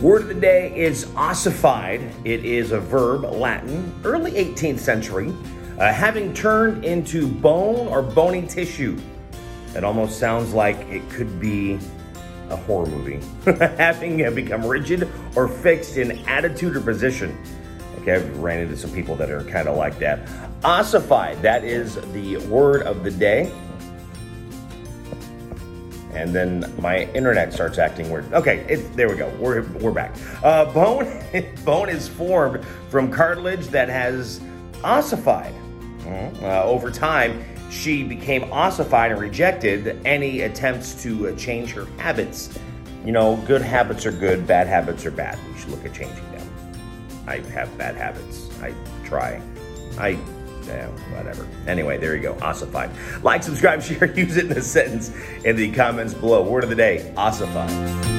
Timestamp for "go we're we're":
29.14-29.92